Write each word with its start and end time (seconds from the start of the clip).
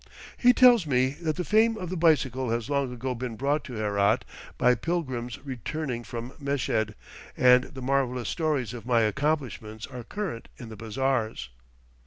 He 0.35 0.51
tells 0.51 0.87
me 0.87 1.11
that 1.21 1.35
the 1.35 1.43
fame 1.45 1.77
of 1.77 1.91
the 1.91 1.95
bicycle 1.95 2.49
has 2.49 2.71
long 2.71 2.91
ago 2.91 3.13
been 3.13 3.35
brought 3.35 3.63
to 3.65 3.73
Herat 3.75 4.25
by 4.57 4.73
pilgrims 4.73 5.37
returning 5.45 6.03
from 6.03 6.33
Meshed, 6.39 6.93
and 7.37 7.65
the 7.65 7.83
marvellous 7.83 8.27
stories 8.29 8.73
of 8.73 8.83
my 8.87 9.01
accomplishments 9.01 9.85
are 9.85 10.03
current 10.03 10.47
in 10.57 10.69
the 10.69 10.75
bazaars. 10.75 11.49